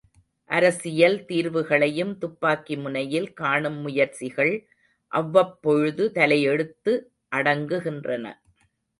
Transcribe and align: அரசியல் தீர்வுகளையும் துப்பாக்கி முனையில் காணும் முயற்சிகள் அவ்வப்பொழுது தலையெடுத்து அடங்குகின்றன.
அரசியல் 0.49 1.17
தீர்வுகளையும் 1.25 2.13
துப்பாக்கி 2.17 2.75
முனையில் 2.75 3.27
காணும் 3.33 3.77
முயற்சிகள் 3.81 4.53
அவ்வப்பொழுது 5.11 6.05
தலையெடுத்து 6.11 6.93
அடங்குகின்றன. 7.35 8.25